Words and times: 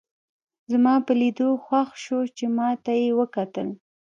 زما 0.71 0.93
په 1.05 1.13
لیدو 1.19 1.49
خوښ 1.63 1.89
شوه 2.03 2.23
چې 2.37 2.45
ما 2.57 2.69
ته 2.83 2.91
یې 3.01 3.09
وکتل. 3.19 3.67